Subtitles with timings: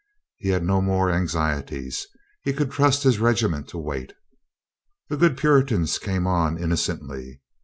[0.39, 2.07] He had no more anxie ties.
[2.41, 4.13] He could trust his regiment to wait.
[5.09, 7.43] The good Puritans came on innocently.